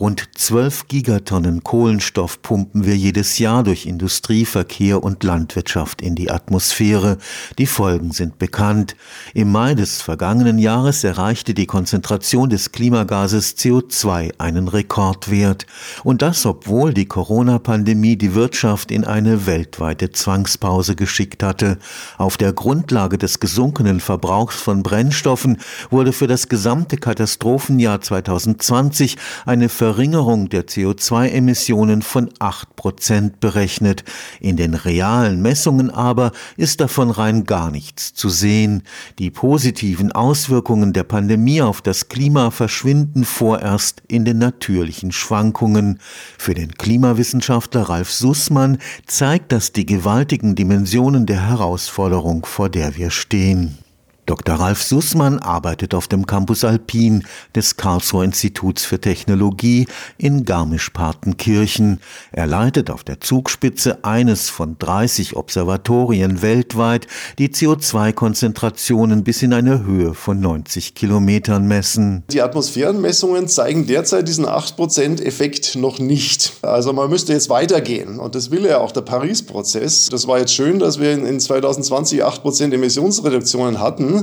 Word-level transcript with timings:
Rund 0.00 0.28
12 0.32 0.86
Gigatonnen 0.86 1.64
Kohlenstoff 1.64 2.40
pumpen 2.40 2.86
wir 2.86 2.96
jedes 2.96 3.40
Jahr 3.40 3.64
durch 3.64 3.84
Industrie, 3.84 4.44
Verkehr 4.44 5.02
und 5.02 5.24
Landwirtschaft 5.24 6.02
in 6.02 6.14
die 6.14 6.30
Atmosphäre. 6.30 7.18
Die 7.58 7.66
Folgen 7.66 8.12
sind 8.12 8.38
bekannt. 8.38 8.94
Im 9.34 9.50
Mai 9.50 9.74
des 9.74 10.00
vergangenen 10.00 10.60
Jahres 10.60 11.02
erreichte 11.02 11.52
die 11.52 11.66
Konzentration 11.66 12.48
des 12.48 12.70
Klimagases 12.70 13.56
CO2 13.56 14.38
einen 14.38 14.68
Rekordwert. 14.68 15.66
Und 16.04 16.22
das, 16.22 16.46
obwohl 16.46 16.94
die 16.94 17.06
Corona-Pandemie 17.06 18.14
die 18.14 18.36
Wirtschaft 18.36 18.92
in 18.92 19.02
eine 19.02 19.46
weltweite 19.46 20.12
Zwangspause 20.12 20.94
geschickt 20.94 21.42
hatte. 21.42 21.76
Auf 22.18 22.36
der 22.36 22.52
Grundlage 22.52 23.18
des 23.18 23.40
gesunkenen 23.40 23.98
Verbrauchs 23.98 24.60
von 24.60 24.84
Brennstoffen 24.84 25.58
wurde 25.90 26.12
für 26.12 26.28
das 26.28 26.48
gesamte 26.48 26.98
Katastrophenjahr 26.98 28.00
2020 28.00 29.16
eine 29.44 29.68
Verringerung 29.88 30.50
der 30.50 30.66
CO2-Emissionen 30.66 32.02
von 32.02 32.28
8 32.40 32.76
Prozent 32.76 33.40
berechnet. 33.40 34.04
In 34.38 34.58
den 34.58 34.74
realen 34.74 35.40
Messungen 35.40 35.88
aber 35.88 36.32
ist 36.58 36.82
davon 36.82 37.10
rein 37.10 37.44
gar 37.44 37.70
nichts 37.70 38.12
zu 38.12 38.28
sehen. 38.28 38.82
Die 39.18 39.30
positiven 39.30 40.12
Auswirkungen 40.12 40.92
der 40.92 41.04
Pandemie 41.04 41.62
auf 41.62 41.80
das 41.80 42.10
Klima 42.10 42.50
verschwinden 42.50 43.24
vorerst 43.24 44.02
in 44.08 44.26
den 44.26 44.36
natürlichen 44.36 45.10
Schwankungen. 45.10 46.00
Für 46.36 46.52
den 46.52 46.72
Klimawissenschaftler 46.74 47.88
Ralf 47.88 48.12
Sussmann 48.12 48.76
zeigt 49.06 49.52
das 49.52 49.72
die 49.72 49.86
gewaltigen 49.86 50.54
Dimensionen 50.54 51.24
der 51.24 51.48
Herausforderung, 51.48 52.44
vor 52.44 52.68
der 52.68 52.94
wir 52.98 53.08
stehen. 53.08 53.78
Dr. 54.28 54.56
Ralf 54.56 54.82
Sussmann 54.82 55.38
arbeitet 55.38 55.94
auf 55.94 56.06
dem 56.06 56.26
Campus 56.26 56.62
Alpin 56.62 57.24
des 57.56 57.78
Karlsruher 57.78 58.24
Instituts 58.24 58.84
für 58.84 59.00
Technologie 59.00 59.86
in 60.18 60.44
Garmisch-Partenkirchen. 60.44 62.00
Er 62.30 62.46
leitet 62.46 62.90
auf 62.90 63.04
der 63.04 63.22
Zugspitze 63.22 64.04
eines 64.04 64.50
von 64.50 64.76
30 64.78 65.34
Observatorien 65.34 66.42
weltweit, 66.42 67.06
die 67.38 67.48
CO2-Konzentrationen 67.48 69.24
bis 69.24 69.40
in 69.40 69.54
eine 69.54 69.86
Höhe 69.86 70.12
von 70.12 70.38
90 70.40 70.94
Kilometern 70.94 71.66
messen. 71.66 72.22
Die 72.30 72.42
Atmosphärenmessungen 72.42 73.48
zeigen 73.48 73.86
derzeit 73.86 74.28
diesen 74.28 74.44
8%-Effekt 74.44 75.74
noch 75.76 75.98
nicht. 75.98 76.52
Also 76.60 76.92
man 76.92 77.08
müsste 77.08 77.32
jetzt 77.32 77.48
weitergehen. 77.48 78.18
Und 78.18 78.34
das 78.34 78.50
will 78.50 78.66
ja 78.66 78.76
auch 78.76 78.92
der 78.92 79.00
Paris-Prozess. 79.00 80.10
Das 80.10 80.28
war 80.28 80.38
jetzt 80.38 80.52
schön, 80.52 80.78
dass 80.78 81.00
wir 81.00 81.12
in 81.14 81.40
2020 81.40 82.22
8% 82.22 82.74
Emissionsreduktionen 82.74 83.80
hatten. 83.80 84.17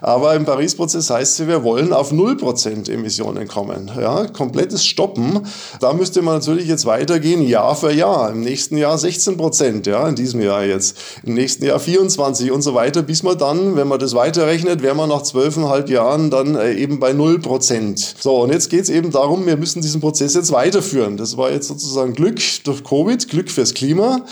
Aber 0.00 0.34
im 0.34 0.44
Paris-Prozess 0.44 1.10
heißt 1.10 1.40
es, 1.40 1.46
wir 1.46 1.62
wollen 1.62 1.92
auf 1.92 2.12
0% 2.12 2.90
Emissionen 2.90 3.48
kommen. 3.48 3.90
Ja, 3.98 4.26
komplettes 4.26 4.84
Stoppen. 4.84 5.40
Da 5.80 5.92
müsste 5.92 6.22
man 6.22 6.34
natürlich 6.34 6.68
jetzt 6.68 6.86
weitergehen, 6.86 7.46
Jahr 7.46 7.76
für 7.76 7.92
Jahr. 7.92 8.30
Im 8.30 8.40
nächsten 8.40 8.76
Jahr 8.76 8.96
16% 8.96 9.88
ja, 9.88 10.08
in 10.08 10.14
diesem 10.14 10.40
Jahr 10.40 10.64
jetzt. 10.64 10.96
Im 11.24 11.34
nächsten 11.34 11.64
Jahr 11.64 11.80
24 11.80 12.50
und 12.50 12.62
so 12.62 12.74
weiter, 12.74 13.02
bis 13.02 13.22
man 13.22 13.38
dann, 13.38 13.76
wenn 13.76 13.88
man 13.88 13.98
das 13.98 14.14
weiterrechnet, 14.14 14.82
wäre 14.82 14.94
man 14.94 15.08
nach 15.08 15.22
zwölfeinhalb 15.22 15.88
Jahren 15.88 16.30
dann 16.30 16.56
äh, 16.56 16.74
eben 16.74 17.00
bei 17.00 17.12
0% 17.12 18.14
So, 18.20 18.42
und 18.42 18.52
jetzt 18.52 18.70
geht 18.70 18.82
es 18.82 18.90
eben 18.90 19.10
darum, 19.10 19.46
wir 19.46 19.56
müssen 19.56 19.82
diesen 19.82 20.00
Prozess 20.00 20.34
jetzt 20.34 20.52
weiterführen. 20.52 21.16
Das 21.16 21.36
war 21.36 21.50
jetzt 21.50 21.68
sozusagen 21.68 22.14
Glück 22.14 22.40
durch 22.64 22.84
Covid, 22.84 23.28
Glück 23.28 23.50
fürs 23.50 23.74
Klima. 23.74 24.24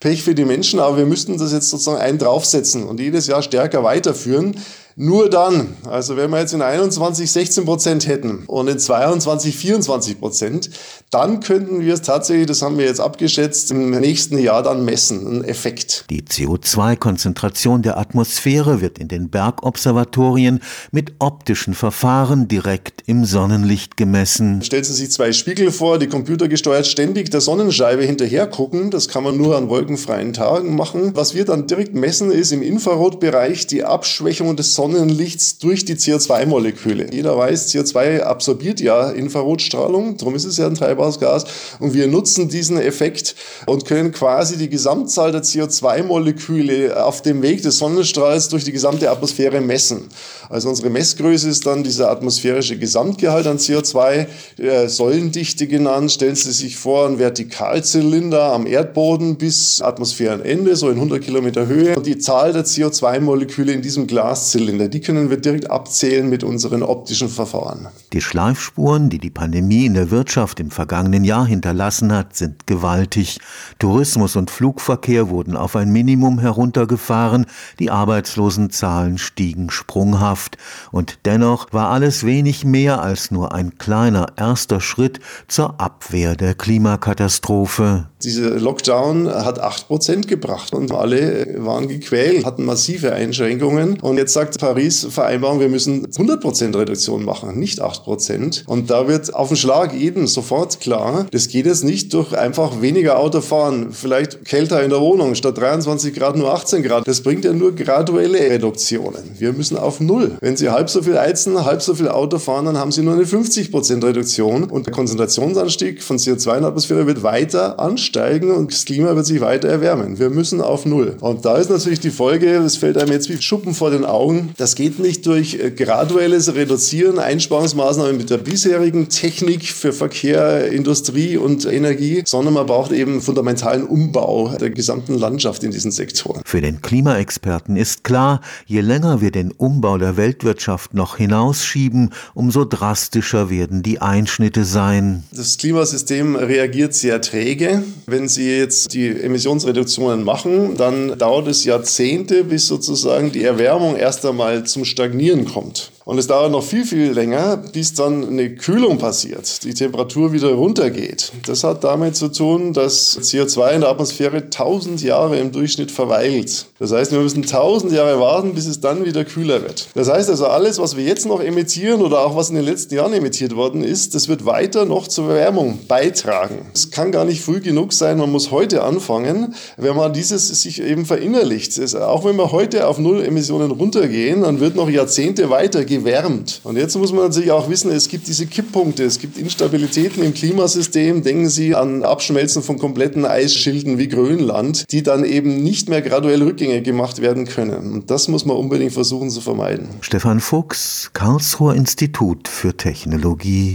Pech 0.00 0.22
für 0.22 0.34
die 0.34 0.44
Menschen, 0.44 0.80
aber 0.80 0.98
wir 0.98 1.06
müssten 1.06 1.38
das 1.38 1.52
jetzt 1.52 1.70
sozusagen 1.70 1.98
einen 1.98 2.18
draufsetzen 2.18 2.84
und 2.84 3.00
jedes 3.00 3.26
Jahr 3.26 3.42
stärker 3.42 3.82
weiterführen. 3.82 4.56
Nur 4.98 5.28
dann, 5.28 5.76
also 5.84 6.16
wenn 6.16 6.30
wir 6.30 6.40
jetzt 6.40 6.54
in 6.54 6.62
21 6.62 7.30
16 7.30 7.66
Prozent 7.66 8.06
hätten 8.06 8.44
und 8.46 8.66
in 8.66 8.78
22 8.78 9.54
24 9.54 10.18
Prozent, 10.18 10.70
dann 11.10 11.40
könnten 11.40 11.82
wir 11.82 11.92
es 11.92 12.00
tatsächlich, 12.00 12.46
das 12.46 12.62
haben 12.62 12.78
wir 12.78 12.86
jetzt 12.86 13.00
abgeschätzt, 13.00 13.70
im 13.72 13.90
nächsten 13.90 14.38
Jahr 14.38 14.62
dann 14.62 14.86
messen, 14.86 15.26
einen 15.26 15.44
Effekt. 15.44 16.06
Die 16.08 16.22
CO2-Konzentration 16.22 17.82
der 17.82 17.98
Atmosphäre 17.98 18.80
wird 18.80 18.98
in 18.98 19.08
den 19.08 19.28
Bergobservatorien 19.28 20.60
mit 20.92 21.12
optischen 21.18 21.74
Verfahren 21.74 22.48
direkt 22.48 23.02
im 23.04 23.26
Sonnenlicht 23.26 23.98
gemessen. 23.98 24.62
Stellen 24.62 24.84
Sie 24.84 24.94
sich 24.94 25.10
zwei 25.10 25.32
Spiegel 25.32 25.72
vor, 25.72 25.98
die 25.98 26.06
computergesteuert 26.06 26.86
ständig 26.86 27.30
der 27.30 27.42
Sonnenscheibe 27.42 28.02
hinterher 28.02 28.46
gucken. 28.46 28.90
Das 28.90 29.08
kann 29.08 29.24
man 29.24 29.36
nur 29.36 29.58
an 29.58 29.68
wolkenfreien 29.68 30.32
Tagen 30.32 30.74
machen. 30.74 31.14
Was 31.14 31.34
wir 31.34 31.44
dann 31.44 31.66
direkt 31.66 31.94
messen, 31.94 32.30
ist 32.30 32.50
im 32.50 32.62
Infrarotbereich 32.62 33.66
die 33.66 33.84
Abschwächung 33.84 34.56
des 34.56 34.72
Sonnenlichts 34.72 34.85
Sonnenlichts 34.86 35.58
durch 35.58 35.84
die 35.84 35.96
CO2-Moleküle. 35.96 37.12
Jeder 37.12 37.36
weiß, 37.36 37.74
CO2 37.74 38.20
absorbiert 38.20 38.80
ja 38.80 39.10
Infrarotstrahlung, 39.10 40.16
darum 40.16 40.36
ist 40.36 40.44
es 40.44 40.58
ja 40.58 40.68
ein 40.68 40.76
Treibhausgas. 40.76 41.44
Und 41.80 41.92
wir 41.92 42.06
nutzen 42.06 42.48
diesen 42.48 42.78
Effekt 42.78 43.34
und 43.66 43.84
können 43.84 44.12
quasi 44.12 44.56
die 44.56 44.68
Gesamtzahl 44.68 45.32
der 45.32 45.42
CO2-Moleküle 45.42 47.02
auf 47.02 47.20
dem 47.20 47.42
Weg 47.42 47.62
des 47.62 47.78
Sonnenstrahls 47.78 48.48
durch 48.48 48.62
die 48.62 48.70
gesamte 48.70 49.10
Atmosphäre 49.10 49.60
messen. 49.60 50.08
Also 50.48 50.68
unsere 50.68 50.90
Messgröße 50.90 51.48
ist 51.48 51.66
dann 51.66 51.82
dieser 51.82 52.08
atmosphärische 52.08 52.78
Gesamtgehalt 52.78 53.48
an 53.48 53.58
CO2, 53.58 54.26
äh, 54.58 54.88
Säulendichte 54.88 55.66
genannt. 55.66 56.12
Stellen 56.12 56.36
Sie 56.36 56.52
sich 56.52 56.76
vor, 56.76 57.08
ein 57.08 57.18
Vertikalzylinder 57.18 58.52
am 58.52 58.68
Erdboden 58.68 59.34
bis 59.36 59.82
Atmosphärenende, 59.82 60.76
so 60.76 60.88
in 60.90 60.94
100 60.94 61.20
Kilometer 61.20 61.66
Höhe. 61.66 61.96
Und 61.96 62.06
die 62.06 62.18
Zahl 62.18 62.52
der 62.52 62.64
CO2-Moleküle 62.64 63.72
in 63.72 63.82
diesem 63.82 64.06
Glaszylinder 64.06 64.75
Kinder, 64.76 64.88
die 64.88 65.00
können 65.00 65.30
wir 65.30 65.38
direkt 65.38 65.70
abzählen 65.70 66.28
mit 66.28 66.44
unseren 66.44 66.82
optischen 66.82 67.30
Verfahren. 67.30 67.88
Die 68.12 68.20
Schleifspuren, 68.20 69.08
die 69.08 69.18
die 69.18 69.30
Pandemie 69.30 69.86
in 69.86 69.94
der 69.94 70.10
Wirtschaft 70.10 70.60
im 70.60 70.70
vergangenen 70.70 71.24
Jahr 71.24 71.46
hinterlassen 71.46 72.12
hat, 72.12 72.36
sind 72.36 72.66
gewaltig. 72.66 73.38
Tourismus 73.78 74.36
und 74.36 74.50
Flugverkehr 74.50 75.30
wurden 75.30 75.56
auf 75.56 75.76
ein 75.76 75.90
Minimum 75.90 76.38
heruntergefahren, 76.38 77.46
die 77.78 77.90
Arbeitslosenzahlen 77.90 79.16
stiegen 79.16 79.70
sprunghaft. 79.70 80.58
Und 80.92 81.20
dennoch 81.24 81.72
war 81.72 81.88
alles 81.88 82.24
wenig 82.24 82.66
mehr 82.66 83.00
als 83.00 83.30
nur 83.30 83.54
ein 83.54 83.78
kleiner 83.78 84.26
erster 84.36 84.82
Schritt 84.82 85.20
zur 85.48 85.80
Abwehr 85.80 86.36
der 86.36 86.54
Klimakatastrophe. 86.54 88.08
Dieser 88.22 88.58
Lockdown 88.58 89.28
hat 89.28 89.62
8% 89.62 90.26
gebracht 90.26 90.74
und 90.74 90.92
alle 90.92 91.64
waren 91.64 91.88
gequält, 91.88 92.44
hatten 92.44 92.64
massive 92.64 93.12
Einschränkungen. 93.12 94.00
Und 94.00 94.18
jetzt 94.18 94.32
sagt 94.32 94.54
Paris-Vereinbarung, 94.66 95.60
wir 95.60 95.68
müssen 95.68 96.08
100% 96.08 96.76
Reduktion 96.76 97.24
machen, 97.24 97.56
nicht 97.56 97.80
8%. 97.80 98.64
Und 98.66 98.90
da 98.90 99.06
wird 99.06 99.32
auf 99.32 99.46
den 99.48 99.56
Schlag 99.56 99.94
jedem 99.94 100.26
sofort 100.26 100.80
klar, 100.80 101.26
das 101.30 101.46
geht 101.46 101.66
jetzt 101.66 101.84
nicht 101.84 102.12
durch 102.12 102.36
einfach 102.36 102.80
weniger 102.80 103.20
Auto 103.20 103.42
fahren, 103.42 103.92
vielleicht 103.92 104.44
kälter 104.44 104.82
in 104.82 104.90
der 104.90 105.00
Wohnung, 105.00 105.36
statt 105.36 105.56
23 105.56 106.12
Grad 106.14 106.36
nur 106.36 106.52
18 106.52 106.82
Grad. 106.82 107.06
Das 107.06 107.20
bringt 107.20 107.44
ja 107.44 107.52
nur 107.52 107.76
graduelle 107.76 108.40
Reduktionen. 108.40 109.22
Wir 109.38 109.52
müssen 109.52 109.76
auf 109.76 110.00
Null. 110.00 110.32
Wenn 110.40 110.56
Sie 110.56 110.68
halb 110.68 110.90
so 110.90 111.00
viel 111.00 111.16
heizen, 111.16 111.64
halb 111.64 111.80
so 111.80 111.94
viel 111.94 112.08
Auto 112.08 112.38
fahren, 112.38 112.64
dann 112.64 112.76
haben 112.76 112.90
Sie 112.90 113.02
nur 113.02 113.14
eine 113.14 113.22
50% 113.22 114.04
Reduktion 114.04 114.64
und 114.64 114.86
der 114.86 114.94
Konzentrationsanstieg 114.94 116.02
von 116.02 116.16
CO2 116.16 116.56
in 116.56 116.60
der 116.62 116.70
Atmosphäre 116.70 117.06
wird 117.06 117.22
weiter 117.22 117.78
ansteigen 117.78 118.50
und 118.50 118.72
das 118.72 118.84
Klima 118.84 119.14
wird 119.14 119.26
sich 119.26 119.40
weiter 119.40 119.68
erwärmen. 119.68 120.18
Wir 120.18 120.30
müssen 120.30 120.60
auf 120.60 120.86
Null. 120.86 121.16
Und 121.20 121.44
da 121.44 121.56
ist 121.56 121.70
natürlich 121.70 122.00
die 122.00 122.10
Folge, 122.10 122.56
es 122.56 122.76
fällt 122.76 122.98
einem 122.98 123.12
jetzt 123.12 123.28
wie 123.28 123.40
Schuppen 123.40 123.72
vor 123.72 123.90
den 123.90 124.04
Augen, 124.04 124.52
das 124.56 124.74
geht 124.74 124.98
nicht 124.98 125.26
durch 125.26 125.54
äh, 125.54 125.70
graduelles 125.70 126.54
Reduzieren, 126.54 127.18
Einsparungsmaßnahmen 127.18 128.16
mit 128.16 128.30
der 128.30 128.38
bisherigen 128.38 129.08
Technik 129.08 129.64
für 129.66 129.92
Verkehr, 129.92 130.72
Industrie 130.72 131.36
und 131.36 131.66
Energie, 131.66 132.22
sondern 132.24 132.54
man 132.54 132.66
braucht 132.66 132.92
eben 132.92 133.20
fundamentalen 133.20 133.84
Umbau 133.84 134.56
der 134.58 134.70
gesamten 134.70 135.18
Landschaft 135.18 135.62
in 135.62 135.70
diesen 135.70 135.90
Sektoren. 135.90 136.40
Für 136.44 136.60
den 136.60 136.80
Klimaexperten 136.80 137.76
ist 137.76 138.02
klar, 138.02 138.40
je 138.66 138.80
länger 138.80 139.20
wir 139.20 139.30
den 139.30 139.52
Umbau 139.52 139.98
der 139.98 140.16
Weltwirtschaft 140.16 140.94
noch 140.94 141.16
hinausschieben, 141.18 142.12
umso 142.34 142.64
drastischer 142.64 143.50
werden 143.50 143.82
die 143.82 144.00
Einschnitte 144.00 144.64
sein. 144.64 145.24
Das 145.32 145.58
Klimasystem 145.58 146.36
reagiert 146.36 146.94
sehr 146.94 147.20
träge. 147.20 147.82
Wenn 148.06 148.28
Sie 148.28 148.56
jetzt 148.56 148.94
die 148.94 149.08
Emissionsreduktionen 149.08 150.24
machen, 150.24 150.76
dann 150.76 151.18
dauert 151.18 151.48
es 151.48 151.64
Jahrzehnte, 151.64 152.44
bis 152.44 152.66
sozusagen 152.66 153.32
die 153.32 153.44
Erwärmung 153.44 153.96
erst 153.96 154.24
einmal 154.24 154.45
mal 154.46 154.62
zum 154.62 154.84
Stagnieren 154.84 155.44
kommt. 155.44 155.90
Und 156.06 156.18
es 156.18 156.28
dauert 156.28 156.52
noch 156.52 156.62
viel, 156.62 156.84
viel 156.84 157.10
länger, 157.10 157.56
bis 157.56 157.92
dann 157.92 158.28
eine 158.28 158.54
Kühlung 158.54 158.96
passiert, 158.98 159.64
die 159.64 159.74
Temperatur 159.74 160.32
wieder 160.32 160.52
runtergeht. 160.52 161.32
Das 161.46 161.64
hat 161.64 161.82
damit 161.82 162.14
zu 162.14 162.28
tun, 162.28 162.72
dass 162.72 163.18
CO2 163.18 163.72
in 163.72 163.80
der 163.80 163.90
Atmosphäre 163.90 164.36
1000 164.36 165.02
Jahre 165.02 165.36
im 165.40 165.50
Durchschnitt 165.50 165.90
verweilt. 165.90 166.66
Das 166.78 166.92
heißt, 166.92 167.10
wir 167.10 167.18
müssen 167.18 167.42
1000 167.42 167.90
Jahre 167.90 168.20
warten, 168.20 168.54
bis 168.54 168.66
es 168.66 168.78
dann 168.78 169.04
wieder 169.04 169.24
kühler 169.24 169.62
wird. 169.62 169.88
Das 169.94 170.08
heißt 170.08 170.30
also, 170.30 170.46
alles, 170.46 170.78
was 170.78 170.96
wir 170.96 171.02
jetzt 171.02 171.26
noch 171.26 171.40
emittieren 171.40 172.00
oder 172.00 172.20
auch 172.20 172.36
was 172.36 172.50
in 172.50 172.54
den 172.54 172.66
letzten 172.66 172.94
Jahren 172.94 173.12
emittiert 173.12 173.56
worden 173.56 173.82
ist, 173.82 174.14
das 174.14 174.28
wird 174.28 174.46
weiter 174.46 174.84
noch 174.84 175.08
zur 175.08 175.30
Erwärmung 175.30 175.80
beitragen. 175.88 176.66
Es 176.72 176.92
kann 176.92 177.10
gar 177.10 177.24
nicht 177.24 177.40
früh 177.42 177.60
genug 177.60 177.92
sein, 177.92 178.18
man 178.18 178.30
muss 178.30 178.52
heute 178.52 178.84
anfangen, 178.84 179.56
wenn 179.76 179.96
man 179.96 180.12
dieses 180.12 180.46
sich 180.62 180.80
eben 180.80 181.04
verinnerlicht. 181.04 181.96
Auch 181.96 182.24
wenn 182.24 182.36
wir 182.36 182.52
heute 182.52 182.86
auf 182.86 183.00
Null 183.00 183.24
Emissionen 183.24 183.72
runtergehen, 183.72 184.42
dann 184.42 184.60
wird 184.60 184.76
noch 184.76 184.88
Jahrzehnte 184.88 185.50
weitergehen 185.50 185.95
gewärmt. 185.98 186.60
Und 186.64 186.76
jetzt 186.76 186.96
muss 186.96 187.12
man 187.12 187.24
natürlich 187.24 187.50
auch 187.50 187.68
wissen, 187.68 187.90
es 187.90 188.08
gibt 188.08 188.26
diese 188.28 188.46
Kipppunkte, 188.46 189.04
es 189.04 189.18
gibt 189.18 189.38
Instabilitäten 189.38 190.22
im 190.22 190.34
Klimasystem. 190.34 191.22
Denken 191.22 191.48
Sie 191.48 191.74
an 191.74 192.04
Abschmelzen 192.04 192.62
von 192.62 192.78
kompletten 192.78 193.24
Eisschilden 193.24 193.98
wie 193.98 194.08
Grönland, 194.08 194.90
die 194.92 195.02
dann 195.02 195.24
eben 195.24 195.62
nicht 195.62 195.88
mehr 195.88 196.02
graduell 196.02 196.42
rückgängig 196.42 196.84
gemacht 196.84 197.20
werden 197.20 197.46
können. 197.46 197.92
Und 197.92 198.10
das 198.10 198.28
muss 198.28 198.44
man 198.44 198.56
unbedingt 198.56 198.92
versuchen 198.92 199.30
zu 199.30 199.40
vermeiden. 199.40 199.88
Stefan 200.00 200.40
Fuchs, 200.40 201.10
Karlsruher 201.12 201.74
Institut 201.74 202.48
für 202.48 202.76
Technologie. 202.76 203.74